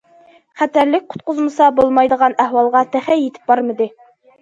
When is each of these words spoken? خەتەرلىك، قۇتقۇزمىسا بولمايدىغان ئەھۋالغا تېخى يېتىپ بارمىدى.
خەتەرلىك، 0.61 1.05
قۇتقۇزمىسا 1.11 1.69
بولمايدىغان 1.81 2.39
ئەھۋالغا 2.47 2.85
تېخى 2.97 3.23
يېتىپ 3.25 3.55
بارمىدى. 3.57 3.93